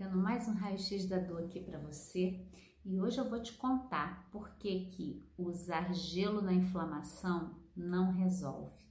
pegando 0.00 0.16
mais 0.16 0.48
um 0.48 0.54
raio-x 0.54 1.04
da 1.04 1.18
dor 1.18 1.42
aqui 1.42 1.60
para 1.60 1.78
você 1.78 2.42
e 2.86 2.98
hoje 2.98 3.18
eu 3.18 3.28
vou 3.28 3.38
te 3.38 3.52
contar 3.52 4.26
por 4.32 4.48
que, 4.56 4.86
que 4.86 5.30
usar 5.36 5.92
gelo 5.92 6.40
na 6.40 6.54
inflamação 6.54 7.54
não 7.76 8.10
resolve. 8.10 8.82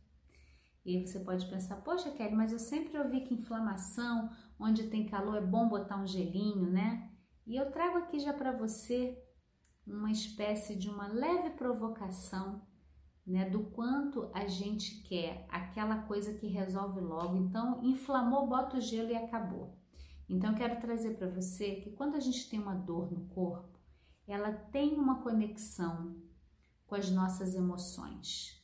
E 0.85 1.01
você 1.01 1.19
pode 1.21 1.47
pensar, 1.47 1.77
poxa 1.77 2.11
Kelly, 2.11 2.35
mas 2.35 2.51
eu 2.51 2.59
sempre 2.59 2.95
ouvi 2.95 3.21
que 3.21 3.33
inflamação, 3.33 4.29
onde 4.59 4.83
tem 4.83 5.07
calor, 5.07 5.37
é 5.37 5.41
bom 5.41 5.67
botar 5.67 5.97
um 5.97 6.05
gelinho, 6.05 6.69
né? 6.69 7.09
E 7.47 7.55
eu 7.55 7.71
trago 7.71 7.97
aqui 7.97 8.19
já 8.19 8.31
para 8.31 8.51
você 8.51 9.19
uma 9.87 10.11
espécie 10.11 10.75
de 10.75 10.91
uma 10.91 11.07
leve 11.07 11.49
provocação 11.55 12.61
né, 13.25 13.49
do 13.49 13.63
quanto 13.71 14.29
a 14.31 14.45
gente 14.45 15.01
quer 15.01 15.47
aquela 15.49 16.03
coisa 16.03 16.35
que 16.35 16.45
resolve 16.45 17.01
logo. 17.01 17.35
Então, 17.35 17.83
inflamou, 17.83 18.45
bota 18.45 18.77
o 18.77 18.81
gelo 18.81 19.09
e 19.09 19.15
acabou. 19.15 19.78
Então, 20.29 20.51
eu 20.51 20.57
quero 20.57 20.79
trazer 20.79 21.17
para 21.17 21.27
você 21.27 21.77
que 21.77 21.91
quando 21.91 22.15
a 22.15 22.19
gente 22.19 22.47
tem 22.49 22.59
uma 22.59 22.75
dor 22.75 23.11
no 23.11 23.25
corpo, 23.29 23.79
ela 24.27 24.51
tem 24.51 24.93
uma 24.93 25.23
conexão 25.23 26.15
com 26.85 26.95
as 26.95 27.09
nossas 27.09 27.55
emoções. 27.55 28.59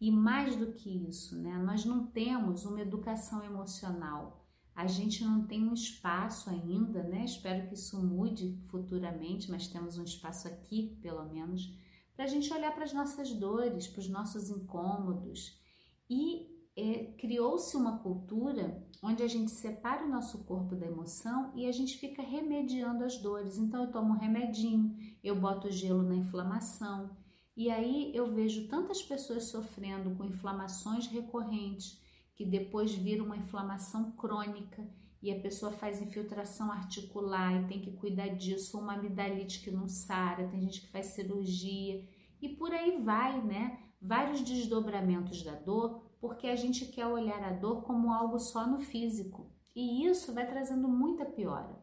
E 0.00 0.12
mais 0.12 0.54
do 0.54 0.72
que 0.72 1.08
isso, 1.08 1.36
né? 1.36 1.58
Nós 1.58 1.84
não 1.84 2.06
temos 2.06 2.64
uma 2.64 2.80
educação 2.80 3.42
emocional. 3.42 4.46
A 4.74 4.86
gente 4.86 5.24
não 5.24 5.44
tem 5.44 5.68
um 5.68 5.74
espaço 5.74 6.48
ainda, 6.50 7.02
né? 7.02 7.24
Espero 7.24 7.66
que 7.66 7.74
isso 7.74 8.00
mude 8.00 8.62
futuramente, 8.68 9.50
mas 9.50 9.66
temos 9.66 9.98
um 9.98 10.04
espaço 10.04 10.46
aqui, 10.46 10.96
pelo 11.02 11.24
menos, 11.24 11.76
para 12.14 12.26
a 12.26 12.28
gente 12.28 12.52
olhar 12.52 12.72
para 12.72 12.84
as 12.84 12.92
nossas 12.92 13.32
dores, 13.32 13.88
para 13.88 14.00
os 14.00 14.08
nossos 14.08 14.50
incômodos. 14.50 15.60
E 16.08 16.57
é, 16.78 17.12
criou-se 17.18 17.76
uma 17.76 17.98
cultura 17.98 18.86
onde 19.02 19.20
a 19.24 19.26
gente 19.26 19.50
separa 19.50 20.04
o 20.04 20.08
nosso 20.08 20.44
corpo 20.44 20.76
da 20.76 20.86
emoção 20.86 21.52
e 21.56 21.66
a 21.66 21.72
gente 21.72 21.98
fica 21.98 22.22
remediando 22.22 23.02
as 23.02 23.18
dores. 23.18 23.58
Então 23.58 23.82
eu 23.84 23.90
tomo 23.90 24.14
um 24.14 24.18
remedinho, 24.18 24.96
eu 25.22 25.34
boto 25.34 25.70
gelo 25.72 26.04
na 26.04 26.14
inflamação. 26.14 27.10
E 27.56 27.68
aí 27.68 28.12
eu 28.14 28.32
vejo 28.32 28.68
tantas 28.68 29.02
pessoas 29.02 29.44
sofrendo 29.44 30.14
com 30.14 30.24
inflamações 30.24 31.08
recorrentes, 31.08 32.00
que 32.36 32.44
depois 32.44 32.94
vira 32.94 33.24
uma 33.24 33.36
inflamação 33.36 34.12
crônica 34.12 34.88
e 35.20 35.32
a 35.32 35.40
pessoa 35.40 35.72
faz 35.72 36.00
infiltração 36.00 36.70
articular 36.70 37.60
e 37.60 37.66
tem 37.66 37.80
que 37.80 37.90
cuidar 37.90 38.28
disso, 38.28 38.78
uma 38.78 38.94
amidalite 38.94 39.60
que 39.64 39.70
não 39.72 39.88
sara, 39.88 40.46
tem 40.46 40.60
gente 40.60 40.82
que 40.82 40.92
faz 40.92 41.06
cirurgia 41.06 42.08
e 42.40 42.48
por 42.50 42.72
aí 42.72 43.02
vai, 43.02 43.42
né? 43.42 43.87
Vários 44.00 44.40
desdobramentos 44.42 45.42
da 45.42 45.54
dor 45.54 46.02
porque 46.20 46.46
a 46.46 46.56
gente 46.56 46.86
quer 46.86 47.06
olhar 47.06 47.42
a 47.42 47.52
dor 47.52 47.82
como 47.82 48.12
algo 48.12 48.38
só 48.38 48.66
no 48.66 48.78
físico 48.78 49.50
e 49.74 50.06
isso 50.06 50.32
vai 50.32 50.46
trazendo 50.46 50.88
muita 50.88 51.24
piora. 51.24 51.78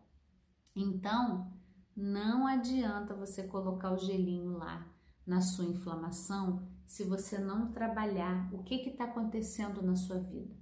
Então, 0.75 1.53
não 1.95 2.45
adianta 2.45 3.13
você 3.13 3.47
colocar 3.47 3.91
o 3.91 3.97
gelinho 3.97 4.58
lá 4.58 4.86
na 5.25 5.39
sua 5.41 5.66
inflamação 5.66 6.67
se 6.86 7.03
você 7.03 7.38
não 7.38 7.71
trabalhar 7.71 8.53
o 8.53 8.63
que 8.63 8.75
está 8.75 9.05
acontecendo 9.05 9.81
na 9.81 9.95
sua 9.95 10.19
vida. 10.19 10.53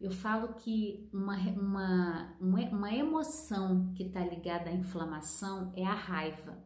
Eu 0.00 0.10
falo 0.10 0.54
que 0.54 1.08
uma, 1.12 1.36
uma, 1.52 2.36
uma 2.40 2.92
emoção 2.92 3.92
que 3.94 4.02
está 4.02 4.20
ligada 4.20 4.68
à 4.68 4.72
inflamação 4.72 5.72
é 5.76 5.86
a 5.86 5.94
raiva. 5.94 6.62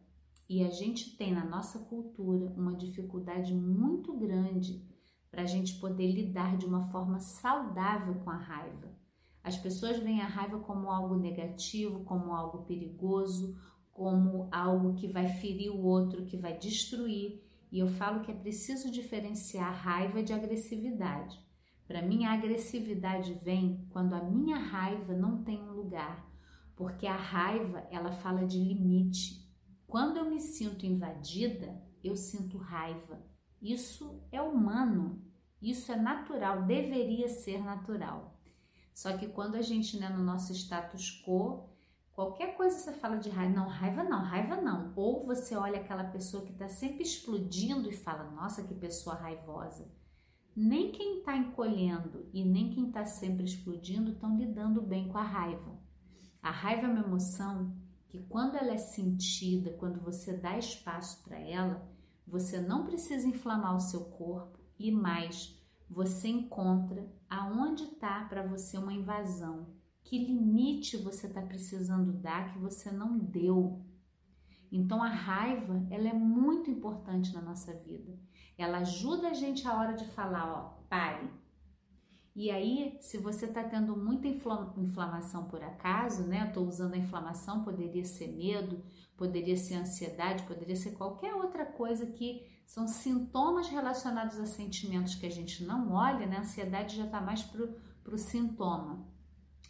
E 0.49 0.65
a 0.65 0.71
gente 0.71 1.15
tem 1.17 1.33
na 1.33 1.45
nossa 1.45 1.79
cultura 1.79 2.53
uma 2.57 2.75
dificuldade 2.75 3.55
muito 3.55 4.17
grande 4.17 4.83
para 5.31 5.43
a 5.43 5.47
gente 5.47 5.75
poder 5.79 6.11
lidar 6.11 6.57
de 6.57 6.65
uma 6.65 6.85
forma 6.85 7.21
saudável 7.21 8.15
com 8.25 8.31
a 8.31 8.37
raiva. 8.37 8.97
As 9.45 9.59
pessoas 9.59 9.99
veem 9.99 10.23
a 10.23 10.27
raiva 10.27 10.59
como 10.61 10.91
algo 10.91 11.17
negativo, 11.17 12.03
como 12.05 12.33
algo 12.33 12.65
perigoso, 12.65 13.59
como 13.93 14.49
algo 14.51 14.95
que 14.95 15.09
vai 15.09 15.29
ferir 15.29 15.71
o 15.71 15.83
outro, 15.83 16.25
que 16.25 16.37
vai 16.37 16.57
destruir. 16.57 17.43
E 17.71 17.79
eu 17.79 17.89
falo 17.89 18.21
que 18.21 18.31
é 18.31 18.35
preciso 18.35 18.91
diferenciar 18.91 19.75
raiva 19.75 20.23
de 20.23 20.33
agressividade. 20.33 21.39
Para 21.87 22.03
mim, 22.03 22.25
a 22.25 22.33
agressividade 22.33 23.35
vem 23.43 23.87
quando 23.91 24.15
a 24.15 24.23
minha 24.23 24.57
raiva 24.57 25.15
não 25.15 25.43
tem 25.43 25.63
um 25.63 25.73
lugar, 25.73 26.27
porque 26.77 27.07
a 27.07 27.17
raiva 27.17 27.87
ela 27.91 28.13
fala 28.13 28.47
de 28.47 28.59
limite. 28.59 29.48
Quando 29.89 30.19
eu 30.19 30.29
me 30.29 30.39
sinto 30.39 30.85
invadida, 30.85 31.83
eu 32.05 32.15
sinto 32.15 32.59
raiva. 32.59 33.25
Isso 33.61 34.23
é 34.31 34.41
humano, 34.41 35.25
isso 35.63 35.91
é 35.91 35.97
natural, 35.97 36.67
deveria 36.67 37.27
ser 37.31 37.65
natural. 37.65 38.39
Só 38.93 39.17
que 39.17 39.29
quando 39.29 39.55
a 39.55 39.63
gente, 39.63 39.99
né, 39.99 40.11
no 40.11 40.23
nosso 40.23 40.53
status 40.53 41.23
quo, 41.25 41.71
qualquer 42.13 42.55
coisa 42.55 42.77
você 42.77 42.93
fala 42.93 43.17
de 43.17 43.31
raiva, 43.31 43.55
não, 43.55 43.67
raiva 43.67 44.05
não, 44.05 44.23
raiva 44.23 44.61
não. 44.61 44.93
Ou 44.95 45.25
você 45.25 45.57
olha 45.57 45.81
aquela 45.81 46.05
pessoa 46.05 46.45
que 46.45 46.53
está 46.53 46.69
sempre 46.69 47.03
explodindo 47.03 47.89
e 47.89 47.97
fala, 47.97 48.31
nossa, 48.31 48.63
que 48.63 48.75
pessoa 48.75 49.17
raivosa. 49.17 49.91
Nem 50.55 50.93
quem 50.93 51.21
está 51.21 51.35
encolhendo 51.35 52.29
e 52.35 52.45
nem 52.45 52.69
quem 52.69 52.89
está 52.89 53.07
sempre 53.07 53.47
explodindo 53.47 54.11
estão 54.11 54.37
lidando 54.37 54.83
bem 54.83 55.09
com 55.09 55.17
a 55.17 55.23
raiva. 55.23 55.81
A 56.43 56.51
raiva 56.51 56.87
é 56.87 56.91
uma 56.91 57.07
emoção 57.07 57.75
que, 58.09 58.19
quando 58.19 58.57
ela 58.57 58.73
é 58.73 58.79
sentida, 58.79 59.73
quando 59.75 60.01
você 60.01 60.37
dá 60.37 60.59
espaço 60.59 61.23
para 61.23 61.39
ela, 61.39 61.87
você 62.27 62.61
não 62.61 62.85
precisa 62.85 63.27
inflamar 63.27 63.77
o 63.77 63.81
seu 63.81 64.05
corpo 64.07 64.59
e 64.79 64.91
mais, 64.91 65.59
você 65.89 66.29
encontra 66.29 67.11
aonde 67.29 67.85
está 67.85 68.25
para 68.25 68.47
você 68.47 68.77
uma 68.79 68.93
invasão, 68.93 69.67
que 70.03 70.19
limite 70.19 70.97
você 70.97 71.27
está 71.27 71.43
precisando 71.43 72.13
dar 72.13 72.53
que 72.53 72.59
você 72.59 72.91
não 72.91 73.19
deu. 73.19 73.85
Então 74.71 75.03
a 75.03 75.09
raiva, 75.09 75.87
ela 75.91 76.09
é 76.09 76.13
muito 76.13 76.71
importante 76.71 77.33
na 77.33 77.41
nossa 77.41 77.73
vida. 77.75 78.19
Ela 78.57 78.79
ajuda 78.79 79.29
a 79.29 79.35
gente 79.35 79.67
a 79.67 79.75
hora 79.75 79.95
de 79.95 80.07
falar, 80.07 80.53
ó, 80.53 80.83
pare, 80.89 81.31
e 82.41 82.53
aí, 82.53 82.97
se 83.01 83.19
você 83.19 83.47
está 83.47 83.65
tendo 83.65 83.97
muita 83.97 84.29
inflamação 84.29 85.47
por 85.47 85.61
acaso, 85.61 86.23
né? 86.23 86.47
Estou 86.47 86.69
usando 86.69 86.95
a 86.95 86.97
inflamação, 86.97 87.65
poderia 87.65 88.05
ser 88.05 88.29
medo, 88.29 88.81
poderia 89.17 89.57
ser 89.57 89.75
ansiedade, 89.75 90.45
poderia 90.45 90.77
ser 90.77 90.93
qualquer 90.93 91.35
outra 91.35 91.67
coisa 91.67 92.07
que 92.07 92.47
são 92.65 92.87
sintomas 92.87 93.67
relacionados 93.67 94.39
a 94.39 94.47
sentimentos 94.47 95.17
que 95.17 95.27
a 95.27 95.31
gente 95.31 95.65
não 95.65 95.91
olha, 95.91 96.29
né? 96.29 96.37
A 96.37 96.43
ansiedade 96.43 96.97
já 96.97 97.07
está 97.07 97.21
mais 97.21 97.43
para 97.43 98.15
o 98.15 98.17
sintoma. 98.17 99.05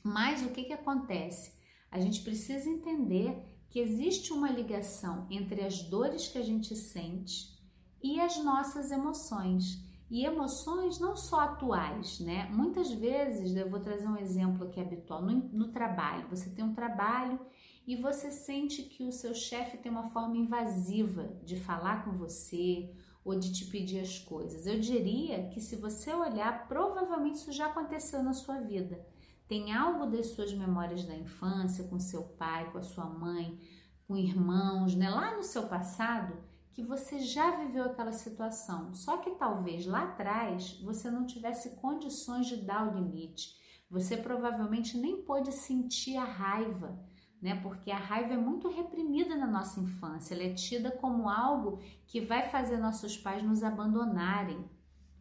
Mas 0.04 0.44
o 0.44 0.50
que, 0.50 0.64
que 0.64 0.74
acontece? 0.74 1.54
A 1.90 1.98
gente 1.98 2.20
precisa 2.20 2.68
entender 2.68 3.46
que 3.70 3.80
existe 3.80 4.30
uma 4.30 4.50
ligação 4.50 5.26
entre 5.30 5.64
as 5.64 5.80
dores 5.84 6.28
que 6.28 6.36
a 6.36 6.44
gente 6.44 6.76
sente 6.76 7.58
e 8.02 8.20
as 8.20 8.36
nossas 8.44 8.90
emoções 8.90 9.87
e 10.10 10.24
emoções 10.24 10.98
não 10.98 11.16
só 11.16 11.40
atuais, 11.40 12.18
né? 12.20 12.48
Muitas 12.50 12.90
vezes, 12.90 13.54
eu 13.54 13.68
vou 13.68 13.80
trazer 13.80 14.06
um 14.06 14.16
exemplo 14.16 14.66
aqui 14.66 14.80
habitual, 14.80 15.22
no, 15.22 15.32
no 15.52 15.68
trabalho, 15.68 16.28
você 16.28 16.48
tem 16.50 16.64
um 16.64 16.74
trabalho 16.74 17.38
e 17.86 17.96
você 17.96 18.30
sente 18.30 18.82
que 18.82 19.04
o 19.04 19.12
seu 19.12 19.34
chefe 19.34 19.78
tem 19.78 19.90
uma 19.90 20.10
forma 20.10 20.36
invasiva 20.36 21.36
de 21.44 21.56
falar 21.56 22.04
com 22.04 22.16
você 22.16 22.90
ou 23.24 23.38
de 23.38 23.52
te 23.52 23.66
pedir 23.66 24.00
as 24.00 24.18
coisas. 24.18 24.66
Eu 24.66 24.80
diria 24.80 25.48
que 25.48 25.60
se 25.60 25.76
você 25.76 26.12
olhar, 26.14 26.66
provavelmente 26.66 27.36
isso 27.36 27.52
já 27.52 27.66
aconteceu 27.66 28.22
na 28.22 28.32
sua 28.32 28.60
vida. 28.60 29.04
Tem 29.46 29.72
algo 29.74 30.06
das 30.06 30.28
suas 30.28 30.52
memórias 30.52 31.04
da 31.04 31.14
infância, 31.14 31.84
com 31.84 31.98
seu 31.98 32.22
pai, 32.22 32.70
com 32.70 32.78
a 32.78 32.82
sua 32.82 33.06
mãe, 33.06 33.58
com 34.06 34.16
irmãos, 34.16 34.94
né? 34.94 35.10
Lá 35.10 35.36
no 35.36 35.42
seu 35.42 35.66
passado, 35.66 36.34
que 36.72 36.82
você 36.82 37.18
já 37.20 37.56
viveu 37.56 37.84
aquela 37.84 38.12
situação, 38.12 38.94
só 38.94 39.16
que 39.18 39.32
talvez 39.32 39.86
lá 39.86 40.04
atrás 40.04 40.80
você 40.82 41.10
não 41.10 41.26
tivesse 41.26 41.76
condições 41.76 42.46
de 42.46 42.56
dar 42.56 42.88
o 42.88 42.98
limite. 42.98 43.56
Você 43.90 44.16
provavelmente 44.16 44.96
nem 44.96 45.22
pôde 45.22 45.50
sentir 45.50 46.16
a 46.16 46.24
raiva, 46.24 46.98
né? 47.40 47.60
Porque 47.62 47.90
a 47.90 47.96
raiva 47.96 48.34
é 48.34 48.36
muito 48.36 48.68
reprimida 48.68 49.36
na 49.36 49.46
nossa 49.46 49.80
infância, 49.80 50.34
ela 50.34 50.44
é 50.44 50.52
tida 50.52 50.90
como 50.90 51.28
algo 51.28 51.80
que 52.06 52.20
vai 52.20 52.48
fazer 52.50 52.78
nossos 52.78 53.16
pais 53.16 53.42
nos 53.42 53.62
abandonarem, 53.62 54.64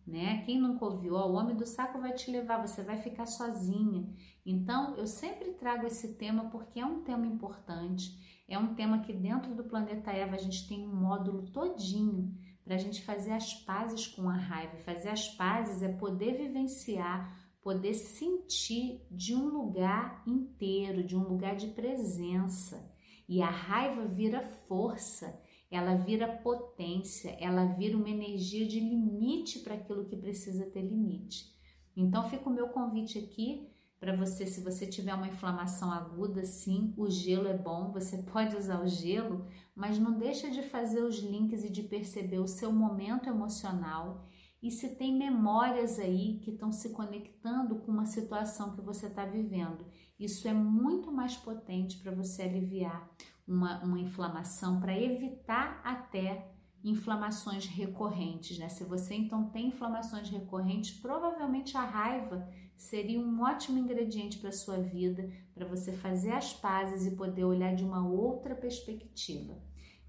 né? 0.08 0.42
Quem 0.46 0.60
nunca 0.60 0.86
ouviu, 0.86 1.16
ó, 1.16 1.28
o 1.28 1.34
homem 1.34 1.56
do 1.56 1.66
saco 1.66 2.00
vai 2.00 2.14
te 2.14 2.32
levar, 2.32 2.66
você 2.66 2.82
vai 2.82 2.98
ficar 2.98 3.26
sozinha. 3.26 4.08
Então, 4.46 4.96
eu 4.96 5.06
sempre 5.06 5.52
trago 5.54 5.86
esse 5.86 6.16
tema 6.16 6.50
porque 6.50 6.80
é 6.80 6.86
um 6.86 7.04
tema 7.04 7.28
importante 7.28 8.18
é 8.48 8.58
um 8.58 8.74
tema 8.74 9.00
que 9.00 9.12
dentro 9.12 9.54
do 9.54 9.66
Planeta 9.66 10.12
Eva 10.12 10.36
a 10.36 10.40
gente 10.40 10.68
tem 10.68 10.88
um 10.88 10.96
módulo 10.96 11.52
todinho 11.52 12.34
para 12.64 12.76
a 12.76 12.78
gente 12.78 13.04
fazer 13.04 13.32
as 13.34 13.54
pazes 13.54 14.08
com 14.08 14.30
a 14.30 14.36
raiva. 14.36 14.78
Fazer 14.78 15.10
as 15.10 15.28
pazes 15.28 15.84
é 15.84 15.90
poder 15.90 16.38
vivenciar, 16.38 17.38
poder 17.62 17.94
sentir 17.94 19.06
de 19.12 19.36
um 19.36 19.50
lugar 19.50 20.24
inteiro, 20.26 21.04
de 21.04 21.16
um 21.16 21.24
lugar 21.24 21.58
de 21.58 21.68
presença. 21.68 22.90
E 23.28 23.42
a 23.42 23.50
raiva 23.50 24.08
vira 24.08 24.42
força, 24.42 25.42
ela 25.70 25.96
vira 25.96 26.28
potência, 26.28 27.36
ela 27.40 27.66
vira 27.66 27.98
uma 27.98 28.10
energia 28.10 28.66
de 28.66 28.80
limite 28.80 29.60
para 29.60 29.76
aquilo 29.76 30.06
que 30.06 30.16
precisa 30.16 30.66
ter 30.66 30.82
limite. 30.82 31.54
Então 31.96 32.30
fica 32.30 32.50
o 32.50 32.54
meu 32.54 32.70
convite 32.70 33.20
aqui 33.20 33.70
para 34.00 34.16
você, 34.16 34.46
se 34.46 34.62
você 34.62 34.86
tiver 34.86 35.14
uma 35.14 35.28
inflamação 35.28 35.92
aguda, 35.92 36.46
sim, 36.46 36.94
o 36.96 37.10
gelo 37.10 37.48
é 37.48 37.58
bom, 37.58 37.92
você 37.92 38.20
pode 38.32 38.56
usar 38.56 38.82
o 38.82 38.88
gelo, 38.88 39.48
mas 39.76 39.98
não 39.98 40.18
deixa 40.18 40.50
de 40.52 40.62
fazer 40.62 41.02
os 41.02 41.18
links 41.18 41.64
e 41.64 41.70
de 41.70 41.84
perceber 41.84 42.40
o 42.40 42.48
seu 42.48 42.72
momento 42.72 43.28
emocional 43.28 44.26
e 44.62 44.72
se 44.72 44.96
tem 44.96 45.16
memórias 45.16 46.00
aí 46.00 46.40
que 46.40 46.52
estão 46.52 46.72
se 46.72 46.90
conectando 46.90 47.76
com 47.78 47.92
uma 47.92 48.06
situação 48.06 48.76
que 48.76 48.82
você 48.82 49.08
está 49.08 49.26
vivendo. 49.26 49.86
Isso 50.20 50.48
é 50.48 50.54
muito 50.54 51.12
mais 51.12 51.36
potente 51.36 52.00
para 52.00 52.12
você 52.12 52.44
aliviar 52.44 53.08
uma, 53.48 53.84
uma 53.84 54.00
inflamação, 54.00 54.80
para 54.80 54.98
evitar 55.00 55.82
até 55.84 56.52
inflamações 56.84 57.66
recorrentes, 57.66 58.58
né? 58.58 58.70
Se 58.70 58.84
você 58.84 59.16
então 59.16 59.50
tem 59.50 59.68
inflamações 59.68 60.30
recorrentes, 60.30 60.92
provavelmente 61.00 61.76
a 61.76 61.84
raiva 61.84 62.48
seria 62.76 63.20
um 63.20 63.42
ótimo 63.42 63.80
ingrediente 63.80 64.38
para 64.38 64.52
sua 64.52 64.78
vida, 64.78 65.30
para 65.54 65.66
você 65.66 65.92
fazer 65.92 66.32
as 66.32 66.54
pazes 66.54 67.06
e 67.06 67.16
poder 67.16 67.44
olhar 67.44 67.76
de 67.76 67.84
uma 67.84 68.08
outra 68.08 68.56
perspectiva. 68.56 69.58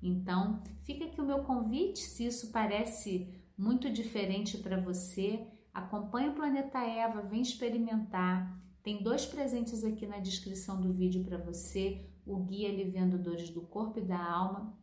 Então, 0.02 0.62
fica 0.82 1.06
aqui 1.06 1.20
o 1.20 1.26
meu 1.26 1.43
convite, 1.44 2.00
se 2.00 2.26
isso 2.26 2.52
parece 2.52 3.35
muito 3.56 3.90
diferente 3.90 4.58
para 4.58 4.81
você, 4.81 5.44
acompanhe 5.75 6.29
o 6.29 6.35
Planeta 6.35 6.79
Eva, 6.79 7.23
vem 7.23 7.43
experimentar. 7.43 8.56
Tem 8.88 9.02
dois 9.02 9.26
presentes 9.26 9.85
aqui 9.85 10.06
na 10.06 10.17
descrição 10.19 10.81
do 10.81 10.94
vídeo 10.94 11.23
para 11.23 11.37
você: 11.37 12.08
o 12.25 12.38
guia 12.38 12.70
Aliviando 12.70 13.19
Dores 13.19 13.50
do 13.50 13.61
Corpo 13.61 13.99
e 13.99 14.02
da 14.02 14.19
Alma 14.19 14.75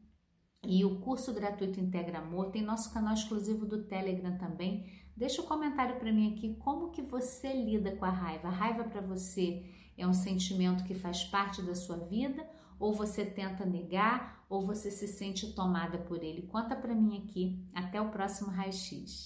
e 0.63 0.85
o 0.85 0.99
curso 0.99 1.33
gratuito 1.33 1.79
Integra 1.79 2.19
Amor. 2.19 2.51
Tem 2.51 2.61
nosso 2.61 2.93
canal 2.93 3.15
exclusivo 3.15 3.65
do 3.65 3.87
Telegram 3.87 4.37
também. 4.37 4.85
Deixa 5.17 5.41
um 5.41 5.45
comentário 5.47 5.97
para 5.97 6.13
mim 6.13 6.35
aqui 6.35 6.53
como 6.57 6.91
que 6.91 7.01
você 7.01 7.51
lida 7.51 7.95
com 7.95 8.05
a 8.05 8.11
raiva. 8.11 8.47
A 8.47 8.51
raiva 8.51 8.83
para 8.83 9.01
você 9.01 9.65
é 9.97 10.05
um 10.05 10.13
sentimento 10.13 10.83
que 10.83 10.93
faz 10.93 11.23
parte 11.23 11.63
da 11.63 11.73
sua 11.73 11.97
vida 11.97 12.47
ou 12.79 12.93
você 12.93 13.25
tenta 13.25 13.65
negar 13.65 14.45
ou 14.47 14.63
você 14.63 14.91
se 14.91 15.07
sente 15.07 15.51
tomada 15.55 15.97
por 15.97 16.23
ele? 16.23 16.43
Conta 16.43 16.75
para 16.75 16.93
mim 16.93 17.23
aqui. 17.23 17.67
Até 17.73 17.99
o 17.99 18.11
próximo 18.11 18.51
raio-x. 18.51 19.23